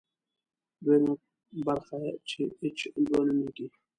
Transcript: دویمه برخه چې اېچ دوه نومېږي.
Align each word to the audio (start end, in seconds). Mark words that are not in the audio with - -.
دویمه 0.83 1.13
برخه 1.67 1.97
چې 2.29 2.41
اېچ 2.61 2.79
دوه 3.05 3.21
نومېږي. 3.27 3.67